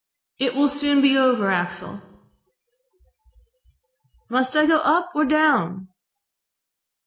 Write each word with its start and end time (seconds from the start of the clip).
"It 0.39 0.55
will 0.55 0.67
soon 0.67 0.99
be 1.03 1.15
over, 1.15 1.51
Axel.".... 1.51 2.01
"Must 4.31 4.57
I 4.57 4.65
go 4.65 4.79
up 4.79 5.11
or 5.13 5.25
down?" 5.25 5.89